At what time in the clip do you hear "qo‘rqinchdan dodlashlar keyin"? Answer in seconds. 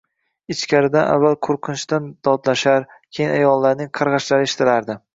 1.49-3.33